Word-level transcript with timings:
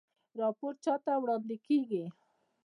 راپور 0.39 0.73
چا 0.83 0.93
ته 1.03 1.11
وړاندې 1.21 1.55
کیږي؟ 1.67 2.03